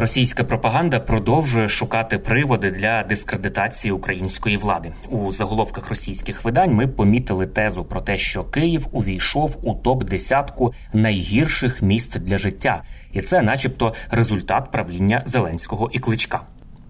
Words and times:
Російська 0.00 0.44
пропаганда 0.44 1.00
продовжує 1.00 1.68
шукати 1.68 2.18
приводи 2.18 2.70
для 2.70 3.02
дискредитації 3.02 3.92
української 3.92 4.56
влади. 4.56 4.92
У 5.08 5.32
заголовках 5.32 5.88
російських 5.88 6.44
видань 6.44 6.74
ми 6.74 6.86
помітили 6.86 7.46
тезу 7.46 7.84
про 7.84 8.00
те, 8.00 8.18
що 8.18 8.44
Київ 8.44 8.86
увійшов 8.92 9.56
у 9.62 9.74
топ 9.74 10.04
десятку 10.04 10.72
найгірших 10.92 11.82
міст 11.82 12.18
для 12.18 12.38
життя, 12.38 12.82
і 13.12 13.22
це, 13.22 13.42
начебто, 13.42 13.94
результат 14.10 14.70
правління 14.70 15.22
Зеленського 15.26 15.90
і 15.92 15.98
Кличка. 15.98 16.40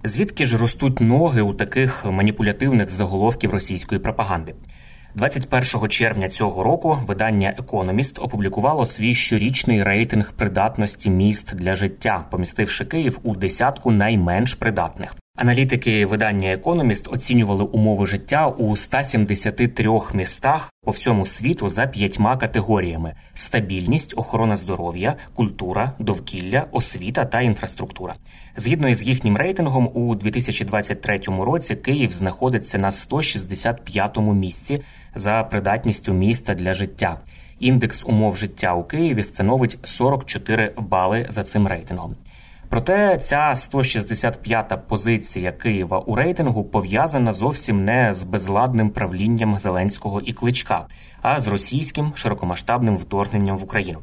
Звідки 0.04 0.46
ж 0.46 0.56
ростуть 0.56 1.00
ноги 1.00 1.42
у 1.42 1.54
таких 1.54 2.04
маніпулятивних 2.04 2.90
заголовків 2.90 3.50
російської 3.50 4.00
пропаганди? 4.00 4.54
21 5.18 5.88
червня 5.88 6.28
цього 6.28 6.62
року 6.62 6.98
видання 7.06 7.54
Економіст 7.58 8.18
опублікувало 8.18 8.86
свій 8.86 9.14
щорічний 9.14 9.82
рейтинг 9.82 10.32
придатності 10.32 11.10
міст 11.10 11.54
для 11.54 11.74
життя, 11.74 12.24
помістивши 12.30 12.84
Київ 12.84 13.18
у 13.22 13.36
десятку 13.36 13.90
найменш 13.90 14.54
придатних. 14.54 15.16
Аналітики 15.38 16.06
видання 16.06 16.52
Економіст 16.52 17.08
оцінювали 17.12 17.64
умови 17.64 18.06
життя 18.06 18.48
у 18.48 18.76
173 18.76 20.00
містах 20.14 20.72
по 20.84 20.90
всьому 20.90 21.26
світу 21.26 21.68
за 21.68 21.86
п'ятьма 21.86 22.36
категоріями: 22.36 23.14
стабільність, 23.34 24.14
охорона 24.16 24.56
здоров'я, 24.56 25.16
культура, 25.34 25.92
довкілля, 25.98 26.66
освіта 26.72 27.24
та 27.24 27.40
інфраструктура. 27.40 28.14
Згідно 28.56 28.88
із 28.88 29.02
їхнім 29.02 29.36
рейтингом, 29.36 29.90
у 29.94 30.14
2023 30.14 31.20
році 31.28 31.76
Київ 31.76 32.12
знаходиться 32.12 32.78
на 32.78 32.90
165-му 32.90 34.34
місці 34.34 34.82
за 35.14 35.42
придатністю 35.42 36.12
міста 36.12 36.54
для 36.54 36.74
життя. 36.74 37.20
Індекс 37.60 38.04
умов 38.04 38.36
життя 38.36 38.74
у 38.74 38.84
Києві 38.84 39.22
становить 39.22 39.78
44 39.82 40.72
бали 40.76 41.26
за 41.28 41.42
цим 41.42 41.66
рейтингом. 41.66 42.14
Проте 42.70 43.18
ця 43.18 43.52
165-та 43.54 44.76
позиція 44.76 45.52
Києва 45.52 45.98
у 45.98 46.14
рейтингу 46.14 46.64
пов'язана 46.64 47.32
зовсім 47.32 47.84
не 47.84 48.14
з 48.14 48.22
безладним 48.22 48.90
правлінням 48.90 49.58
Зеленського 49.58 50.20
і 50.20 50.32
Кличка, 50.32 50.86
а 51.22 51.40
з 51.40 51.46
російським 51.48 52.12
широкомасштабним 52.14 52.96
вторгненням 52.96 53.58
в 53.58 53.64
Україну. 53.64 53.98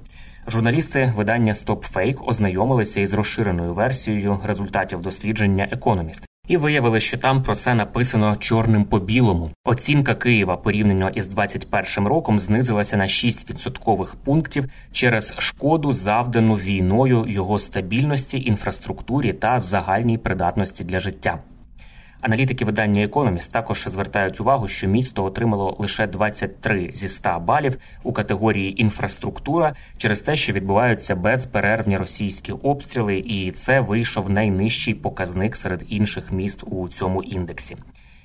Журналісти 0.47 1.13
видання 1.15 1.53
StopFake 1.53 2.25
ознайомилися 2.25 2.99
із 2.99 3.13
розширеною 3.13 3.73
версією 3.73 4.39
результатів 4.43 5.01
дослідження 5.01 5.67
Економіст 5.71 6.25
і 6.47 6.57
виявили, 6.57 6.99
що 6.99 7.17
там 7.17 7.43
про 7.43 7.55
це 7.55 7.75
написано 7.75 8.35
чорним 8.35 8.83
по 8.83 8.99
білому. 8.99 9.51
Оцінка 9.65 10.15
Києва 10.15 10.57
порівняно 10.57 11.09
із 11.09 11.27
21 11.27 12.07
роком 12.07 12.39
знизилася 12.39 12.97
на 12.97 13.07
6 13.07 13.49
відсоткових 13.49 14.15
пунктів 14.15 14.65
через 14.91 15.33
шкоду, 15.37 15.93
завдану 15.93 16.55
війною 16.55 17.25
його 17.27 17.59
стабільності, 17.59 18.43
інфраструктурі 18.45 19.33
та 19.33 19.59
загальній 19.59 20.17
придатності 20.17 20.83
для 20.83 20.99
життя. 20.99 21.39
Аналітики 22.25 22.65
видання 22.65 23.03
Економіст 23.03 23.51
також 23.51 23.83
звертають 23.87 24.41
увагу, 24.41 24.67
що 24.67 24.87
місто 24.87 25.23
отримало 25.23 25.75
лише 25.79 26.07
23 26.07 26.89
зі 26.93 27.09
100 27.09 27.39
балів 27.39 27.77
у 28.03 28.13
категорії 28.13 28.81
інфраструктура 28.81 29.75
через 29.97 30.21
те, 30.21 30.35
що 30.35 30.53
відбуваються 30.53 31.15
безперервні 31.15 31.97
російські 31.97 32.51
обстріли, 32.51 33.17
і 33.17 33.51
це 33.51 33.79
вийшов 33.79 34.29
найнижчий 34.29 34.93
показник 34.93 35.55
серед 35.55 35.85
інших 35.89 36.31
міст 36.31 36.63
у 36.67 36.87
цьому 36.87 37.23
індексі. 37.23 37.77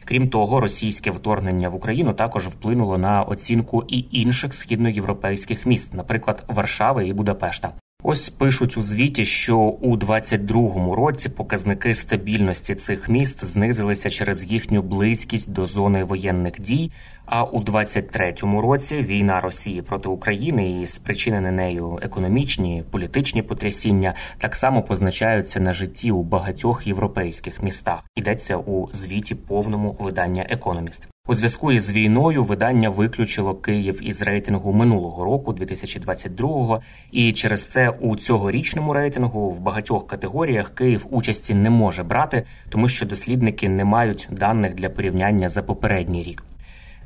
Крім 0.05 0.29
того, 0.29 0.61
російське 0.61 1.11
вторгнення 1.11 1.69
в 1.69 1.75
Україну 1.75 2.13
також 2.13 2.49
вплинуло 2.49 2.99
на 2.99 3.23
оцінку 3.23 3.85
і 3.89 4.07
інших 4.11 4.55
східноєвропейських 4.55 5.67
міст, 5.67 5.95
наприклад, 5.95 6.45
Варшави 6.49 7.09
і 7.09 7.13
Будапешта. 7.13 7.73
Ось 8.03 8.31
пишуть 8.31 8.77
у 8.77 8.83
звіті, 8.83 9.25
що 9.25 9.59
у 9.59 9.97
22-му 9.97 10.95
році 10.95 11.29
показники 11.29 11.95
стабільності 11.95 12.75
цих 12.75 13.09
міст 13.09 13.45
знизилися 13.45 14.11
через 14.11 14.45
їхню 14.45 14.83
близькість 14.83 15.53
до 15.53 15.67
зони 15.67 16.05
воєнних 16.05 16.61
дій. 16.61 16.91
А 17.27 17.45
у 17.45 17.63
23-му 17.63 18.61
році 18.61 18.97
війна 18.97 19.41
Росії 19.41 19.83
проти 19.83 20.09
України 20.09 20.83
і 20.83 20.87
спричинені 20.87 21.51
нею 21.51 21.99
економічні 22.03 22.85
політичні 22.91 23.43
потрясіння 23.43 24.15
так 24.39 24.57
само 24.57 24.83
позначаються 24.83 25.61
на 25.61 25.73
житті 25.73 26.11
у 26.11 26.23
багатьох 26.23 26.87
європейських 26.87 27.63
містах. 27.63 28.05
Йдеться 28.17 28.57
у 28.57 28.89
звіті 28.93 29.35
повному 29.35 29.97
видання 30.01 30.47
Економіст. 30.49 31.09
У 31.31 31.35
зв'язку 31.35 31.73
із 31.73 31.91
війною 31.91 32.45
видання 32.45 32.91
виключило 32.91 33.55
Київ 33.55 34.01
із 34.03 34.23
рейтингу 34.23 34.73
минулого 34.73 35.25
року, 35.25 35.53
2022-го, 35.53 36.83
і 37.13 37.33
через 37.33 37.67
це 37.67 37.91
у 37.91 38.17
цьогорічному 38.17 38.93
рейтингу 38.93 39.51
в 39.51 39.61
багатьох 39.61 40.07
категоріях 40.07 40.75
Київ 40.75 41.07
участі 41.11 41.55
не 41.55 41.71
може 41.71 42.03
брати, 42.03 42.43
тому 42.69 42.89
що 42.89 43.07
дослідники 43.07 43.69
не 43.69 43.85
мають 43.85 44.29
даних 44.31 44.75
для 44.75 44.89
порівняння 44.89 45.49
за 45.49 45.63
попередній 45.63 46.23
рік. 46.23 46.43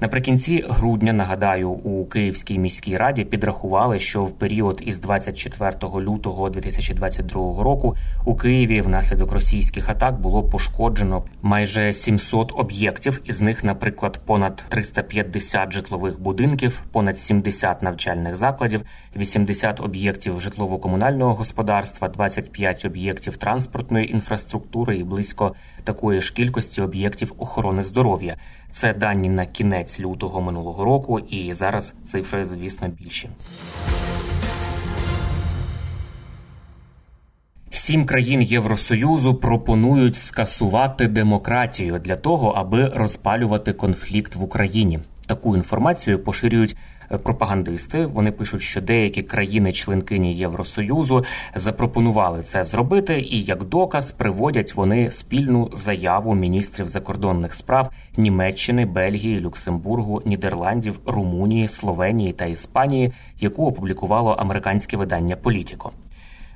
Наприкінці 0.00 0.64
грудня 0.68 1.12
нагадаю, 1.12 1.70
у 1.70 2.04
Київській 2.06 2.58
міській 2.58 2.96
раді 2.96 3.24
підрахували, 3.24 4.00
що 4.00 4.24
в 4.24 4.32
період 4.32 4.82
із 4.86 5.00
24 5.00 5.72
лютого 5.82 6.50
2022 6.50 7.62
року 7.62 7.96
у 8.24 8.34
Києві 8.34 8.80
внаслідок 8.80 9.32
російських 9.32 9.88
атак 9.88 10.20
було 10.20 10.42
пошкоджено 10.42 11.24
майже 11.42 11.92
700 11.92 12.52
об'єктів. 12.56 13.20
Із 13.24 13.40
них, 13.40 13.64
наприклад, 13.64 14.20
понад 14.26 14.64
350 14.68 15.72
житлових 15.72 16.20
будинків, 16.20 16.82
понад 16.92 17.18
70 17.18 17.82
навчальних 17.82 18.36
закладів, 18.36 18.82
80 19.16 19.80
об'єктів 19.80 20.40
житлово-комунального 20.40 21.34
господарства, 21.34 22.08
25 22.08 22.84
об'єктів 22.84 23.36
транспортної 23.36 24.12
інфраструктури 24.12 24.96
і 24.96 25.04
близько 25.04 25.54
такої 25.84 26.20
ж 26.20 26.34
кількості 26.34 26.82
об'єктів 26.82 27.32
охорони 27.38 27.82
здоров'я. 27.82 28.36
Це 28.74 28.94
дані 28.94 29.28
на 29.28 29.46
кінець 29.46 30.00
лютого 30.00 30.40
минулого 30.40 30.84
року, 30.84 31.18
і 31.18 31.52
зараз 31.52 31.94
цифри, 32.04 32.44
звісно, 32.44 32.88
більші. 32.88 33.28
Сім 37.70 38.06
країн 38.06 38.42
Євросоюзу 38.42 39.34
пропонують 39.34 40.16
скасувати 40.16 41.08
демократію 41.08 41.98
для 41.98 42.16
того, 42.16 42.50
аби 42.50 42.88
розпалювати 42.88 43.72
конфлікт 43.72 44.34
в 44.36 44.42
Україні. 44.42 45.00
Таку 45.26 45.56
інформацію 45.56 46.18
поширюють 46.18 46.76
пропагандисти. 47.08 48.06
Вони 48.06 48.32
пишуть, 48.32 48.62
що 48.62 48.80
деякі 48.80 49.22
країни-членкині 49.22 50.34
Євросоюзу 50.34 51.24
запропонували 51.54 52.42
це 52.42 52.64
зробити, 52.64 53.20
і 53.20 53.42
як 53.42 53.64
доказ 53.64 54.12
приводять 54.12 54.74
вони 54.74 55.10
спільну 55.10 55.70
заяву 55.72 56.34
міністрів 56.34 56.88
закордонних 56.88 57.54
справ 57.54 57.90
Німеччини, 58.16 58.86
Бельгії, 58.86 59.40
Люксембургу, 59.40 60.22
Нідерландів, 60.24 61.00
Румунії, 61.06 61.68
Словенії 61.68 62.32
та 62.32 62.44
Іспанії, 62.44 63.12
яку 63.40 63.66
опублікувало 63.66 64.30
американське 64.30 64.96
видання 64.96 65.36
Політіко. 65.36 65.92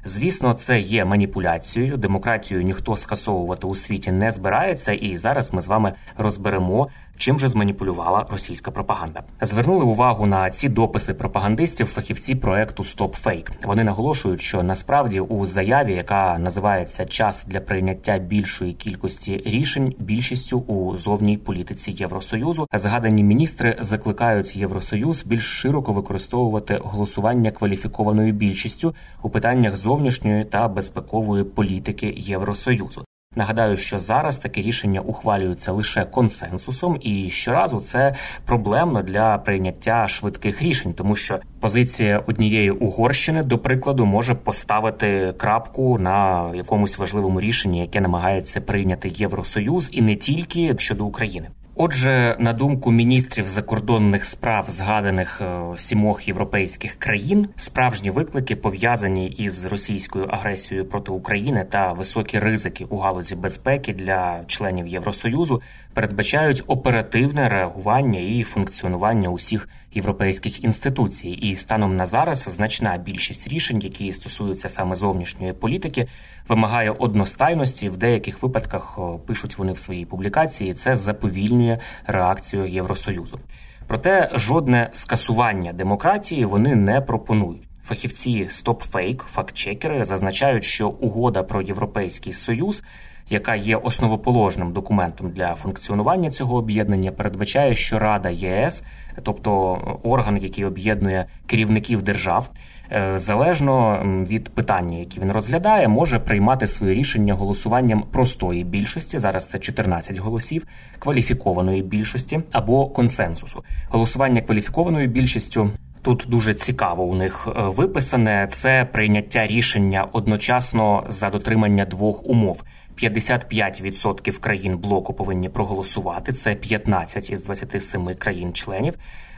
Звісно, 0.08 0.52
це 0.52 0.80
є 0.80 1.04
маніпуляцією. 1.04 1.96
Демократію 1.96 2.62
ніхто 2.62 2.96
скасовувати 2.96 3.66
у 3.66 3.74
світі 3.74 4.12
не 4.12 4.30
збирається, 4.30 4.92
і 4.92 5.16
зараз 5.16 5.52
ми 5.52 5.60
з 5.60 5.68
вами 5.68 5.92
розберемо, 6.16 6.88
чим 7.18 7.38
же 7.38 7.48
зманіпулювала 7.48 8.26
російська 8.30 8.70
пропаганда. 8.70 9.22
Звернули 9.40 9.84
увагу 9.84 10.26
на 10.26 10.50
ці 10.50 10.68
дописи 10.68 11.14
пропагандистів, 11.14 11.86
фахівці 11.86 12.34
проекту 12.34 12.82
StopFake. 12.82 13.50
Вони 13.64 13.84
наголошують, 13.84 14.40
що 14.40 14.62
насправді 14.62 15.20
у 15.20 15.46
заяві, 15.46 15.94
яка 15.94 16.38
називається 16.38 17.06
Час 17.06 17.46
для 17.46 17.60
прийняття 17.60 18.18
більшої 18.18 18.72
кількості 18.72 19.42
рішень, 19.46 19.94
більшістю 19.98 20.58
у 20.58 20.96
зовній 20.96 21.36
політиці 21.36 21.90
Євросоюзу, 21.90 22.66
згадані 22.72 23.22
міністри 23.22 23.76
закликають 23.80 24.56
Євросоюз 24.56 25.24
більш 25.24 25.44
широко 25.44 25.92
використовувати 25.92 26.80
голосування 26.84 27.50
кваліфікованою 27.50 28.32
більшістю 28.32 28.94
у 29.22 29.30
питаннях 29.30 29.76
зовнішньої 29.98 30.44
та 30.44 30.68
безпекової 30.68 31.44
політики 31.44 32.14
Євросоюзу. 32.16 33.04
Нагадаю, 33.36 33.76
що 33.76 33.98
зараз 33.98 34.38
таке 34.38 34.62
рішення 34.62 35.00
ухвалюється 35.00 35.72
лише 35.72 36.04
консенсусом, 36.04 36.98
і 37.00 37.30
щоразу 37.30 37.80
це 37.80 38.14
проблемно 38.44 39.02
для 39.02 39.38
прийняття 39.38 40.08
швидких 40.08 40.62
рішень, 40.62 40.92
тому 40.92 41.16
що 41.16 41.40
позиція 41.60 42.22
однієї 42.26 42.70
угорщини, 42.70 43.42
до 43.42 43.58
прикладу, 43.58 44.06
може 44.06 44.34
поставити 44.34 45.34
крапку 45.36 45.98
на 45.98 46.50
якомусь 46.54 46.98
важливому 46.98 47.40
рішенні, 47.40 47.80
яке 47.80 48.00
намагається 48.00 48.60
прийняти 48.60 49.12
Євросоюз, 49.14 49.88
і 49.92 50.02
не 50.02 50.16
тільки 50.16 50.74
щодо 50.78 51.06
України. 51.06 51.48
Отже, 51.80 52.36
на 52.38 52.52
думку 52.52 52.90
міністрів 52.90 53.48
закордонних 53.48 54.24
справ 54.24 54.64
згаданих 54.68 55.40
е, 55.40 55.62
сімох 55.76 56.28
європейських 56.28 56.94
країн, 56.94 57.48
справжні 57.56 58.10
виклики 58.10 58.56
пов'язані 58.56 59.26
із 59.26 59.64
російською 59.64 60.24
агресією 60.24 60.88
проти 60.88 61.12
України 61.12 61.66
та 61.70 61.92
високі 61.92 62.38
ризики 62.38 62.84
у 62.84 62.98
галузі 62.98 63.36
безпеки 63.36 63.92
для 63.92 64.44
членів 64.46 64.86
Євросоюзу 64.86 65.62
передбачають 65.94 66.62
оперативне 66.66 67.48
реагування 67.48 68.20
і 68.20 68.42
функціонування 68.42 69.28
усіх 69.28 69.68
європейських 69.92 70.64
інституцій. 70.64 71.28
І 71.28 71.56
станом 71.56 71.96
на 71.96 72.06
зараз 72.06 72.42
значна 72.48 72.96
більшість 72.96 73.48
рішень, 73.48 73.80
які 73.80 74.12
стосуються 74.12 74.68
саме 74.68 74.96
зовнішньої 74.96 75.52
політики, 75.52 76.08
вимагає 76.48 76.90
одностайності. 76.90 77.88
В 77.88 77.96
деяких 77.96 78.42
випадках 78.42 78.98
пишуть 79.26 79.58
вони 79.58 79.72
в 79.72 79.78
своїй 79.78 80.04
публікації. 80.04 80.74
Це 80.74 80.96
заповільнює 80.96 81.78
реакцію 82.06 82.66
Євросоюзу. 82.66 83.38
Проте 83.86 84.30
жодне 84.34 84.90
скасування 84.92 85.72
демократії 85.72 86.44
вони 86.44 86.76
не 86.76 87.00
пропонують. 87.00 87.68
Фахівці 87.84 88.44
StopFake, 88.50 89.22
фактчекери 89.22 90.04
зазначають, 90.04 90.64
що 90.64 90.88
угода 90.88 91.42
про 91.42 91.62
європейський 91.62 92.32
союз 92.32 92.82
яка 93.30 93.54
є 93.54 93.76
основоположним 93.76 94.72
документом 94.72 95.30
для 95.30 95.54
функціонування 95.54 96.30
цього 96.30 96.56
об'єднання, 96.56 97.12
передбачає, 97.12 97.74
що 97.74 97.98
Рада 97.98 98.30
ЄС, 98.30 98.84
тобто 99.22 99.78
орган, 100.02 100.38
який 100.42 100.64
об'єднує 100.64 101.26
керівників 101.46 102.02
держав. 102.02 102.50
Е, 102.92 103.18
залежно 103.18 104.02
від 104.28 104.48
питання, 104.48 104.98
які 104.98 105.20
він 105.20 105.32
розглядає, 105.32 105.88
може 105.88 106.18
приймати 106.18 106.66
свої 106.66 106.94
рішення 106.94 107.34
голосуванням 107.34 108.02
простої 108.02 108.64
більшості. 108.64 109.18
Зараз 109.18 109.46
це 109.46 109.58
14 109.58 110.18
голосів, 110.18 110.66
кваліфікованої 110.98 111.82
більшості 111.82 112.40
або 112.52 112.86
консенсусу. 112.86 113.64
Голосування 113.88 114.40
кваліфікованою 114.40 115.08
більшістю 115.08 115.70
тут 116.08 116.24
дуже 116.28 116.54
цікаво 116.54 117.04
у 117.04 117.14
них 117.14 117.48
е, 117.48 117.62
виписане. 117.62 118.48
Це 118.50 118.88
прийняття 118.92 119.46
рішення 119.46 120.08
одночасно 120.12 121.04
за 121.08 121.30
дотримання 121.30 121.84
двох 121.84 122.26
умов. 122.26 122.62
55% 123.02 124.38
країн 124.38 124.78
блоку 124.78 125.14
повинні 125.14 125.48
проголосувати. 125.48 126.32
Це 126.32 126.54
15 126.54 127.30
із 127.30 127.42
27 127.42 128.14
країн-членів. 128.14 128.94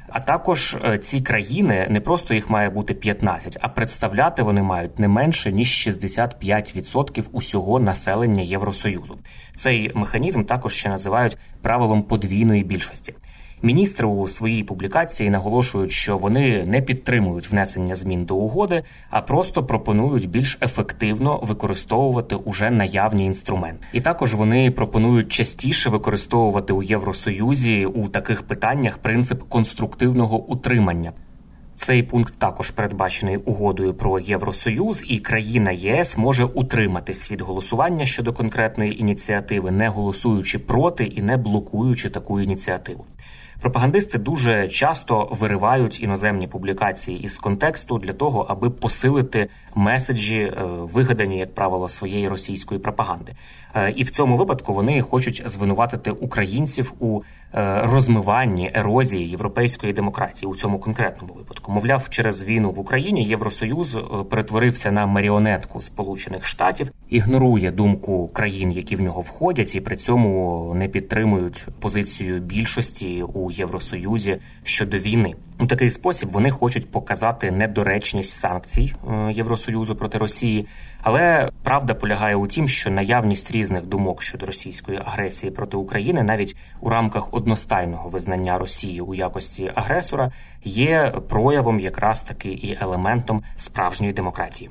А 0.09 0.21
також 0.21 0.77
е, 0.85 0.99
ці 0.99 1.21
країни 1.21 1.87
не 1.91 2.01
просто 2.01 2.35
їх 2.35 2.51
має 2.51 2.71
бути 2.71 2.95
15, 2.95 3.59
а 3.61 3.69
представляти 3.69 4.43
вони 4.43 4.63
мають 4.63 4.99
не 4.99 5.09
менше 5.09 5.53
ніж 5.53 5.89
65% 5.89 7.25
усього 7.33 7.81
населення 7.81 8.43
Євросоюзу. 8.43 9.19
Цей 9.55 9.91
механізм 9.95 10.45
також 10.45 10.75
ще 10.75 10.89
називають 10.89 11.37
правилом 11.63 12.03
подвійної 12.03 12.65
більшості. 12.65 13.15
Міністри 13.63 14.07
у 14.07 14.29
своїй 14.29 14.65
публікації 14.65 15.31
наголошують, 15.31 15.91
що 15.91 16.19
вони 16.19 16.65
не 16.67 16.83
підтримують 16.83 17.51
внесення 17.51 17.95
змін 17.95 18.25
до 18.25 18.37
угоди, 18.37 18.83
а 19.11 19.21
просто 19.21 19.65
пропонують 19.65 20.31
більш 20.31 20.59
ефективно 20.63 21.41
використовувати 21.43 22.35
уже 22.35 22.71
наявні 22.71 23.25
інструменти. 23.25 23.87
І 23.93 24.01
також 24.01 24.35
вони 24.35 24.71
пропонують 24.71 25.33
частіше 25.33 25.91
використовувати 25.91 26.73
у 26.73 26.83
Євросоюзі 26.83 27.87
у 27.87 28.09
таких 28.09 28.43
питаннях 28.43 28.99
принцип 28.99 29.43
конструктивного 29.49 30.39
утримання. 30.39 31.13
Цей 31.77 32.03
пункт 32.03 32.35
також 32.39 32.71
передбачений 32.71 33.37
угодою 33.37 33.95
про 33.95 34.19
Євросоюз, 34.19 35.05
і 35.07 35.19
країна 35.19 35.71
ЄС 35.71 36.19
може 36.19 36.45
утриматись 36.45 37.31
від 37.31 37.41
голосування 37.41 38.07
щодо 38.07 38.33
конкретної 38.33 39.01
ініціативи, 39.01 39.71
не 39.71 39.89
голосуючи 39.89 40.59
проти 40.59 41.05
і 41.05 41.23
не 41.23 41.37
блокуючи 41.37 42.11
таку 42.11 42.41
ініціативу. 42.41 43.05
Пропагандисти 43.61 44.19
дуже 44.19 44.69
часто 44.69 45.29
виривають 45.31 46.03
іноземні 46.03 46.47
публікації 46.47 47.23
із 47.23 47.39
контексту 47.39 47.99
для 47.99 48.13
того, 48.13 48.47
аби 48.49 48.71
посилити 48.71 49.49
меседжі, 49.75 50.39
е, 50.39 50.65
вигадані, 50.67 51.39
як 51.39 51.55
правило, 51.55 51.89
своєї 51.89 52.29
російської 52.29 52.81
пропаганди. 52.81 53.33
Е, 53.75 53.91
і 53.91 54.03
в 54.03 54.11
цьому 54.11 54.37
випадку 54.37 54.75
вони 54.75 55.03
хочуть 55.03 55.43
звинуватити 55.47 56.11
українців 56.11 56.93
у 57.01 57.21
е, 57.55 57.81
розмиванні 57.85 58.71
ерозії 58.75 59.29
європейської 59.29 59.93
демократії 59.93 60.51
у 60.53 60.57
цьому 60.57 60.79
конкретному 60.79 61.35
випадку. 61.35 61.73
Мовляв, 61.73 62.09
через 62.09 62.45
війну 62.45 62.71
в 62.71 62.79
Україні 62.79 63.25
Євросоюз 63.25 63.97
перетворився 64.31 64.93
на 64.93 65.07
маріонетку 65.07 65.81
Сполучених 65.81 66.47
Штатів, 66.47 66.93
ігнорує 67.09 67.71
думку 67.71 68.29
країн, 68.29 68.73
які 68.73 68.97
в 68.97 69.01
нього 69.01 69.21
входять, 69.21 69.75
і 69.75 69.81
при 69.81 69.97
цьому 69.97 70.73
не 70.75 70.89
підтримують 70.89 71.67
позицію 71.81 72.41
більшості 72.41 73.23
Євросоюзі 73.51 74.39
щодо 74.63 74.99
війни. 74.99 75.35
У 75.61 75.67
такий 75.67 75.91
спосіб 75.91 76.29
вони 76.29 76.51
хочуть 76.51 76.91
показати 76.91 77.51
недоречність 77.51 78.39
санкцій 78.39 78.95
Євросоюзу 79.31 79.97
проти 79.97 80.19
Росії. 80.19 80.67
Але 81.03 81.51
правда 81.63 81.95
полягає 81.95 82.37
у 82.37 82.47
тім, 82.47 82.69
що 82.69 82.91
наявність 82.91 83.51
різних 83.51 83.83
думок 83.85 84.23
щодо 84.23 84.47
російської 84.47 84.99
агресії 85.05 85.53
проти 85.53 85.77
України, 85.77 86.23
навіть 86.23 86.57
у 86.81 86.89
рамках 86.89 87.35
одностайного 87.35 88.09
визнання 88.09 88.59
Росії 88.59 89.01
у 89.01 89.15
якості 89.15 89.73
агресора, 89.75 90.33
є 90.65 91.15
проявом 91.29 91.81
якраз 91.81 92.23
таки 92.23 92.49
і 92.49 92.79
елементом 92.81 93.43
справжньої 93.57 94.13
демократії. 94.13 94.71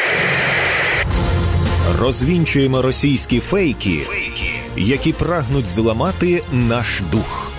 Розвінчуємо 1.99 2.81
російські 2.81 3.39
фейки, 3.39 3.99
які 4.77 5.13
прагнуть 5.13 5.67
зламати 5.67 6.43
наш 6.53 7.01
дух. 7.11 7.51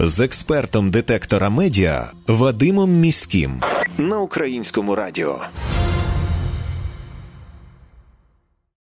З 0.00 0.20
експертом 0.20 0.90
детектора 0.90 1.50
медіа 1.50 2.10
Вадимом 2.26 2.90
Міським. 2.90 3.60
На 3.98 4.20
українському 4.20 4.94
радіо. 4.94 5.38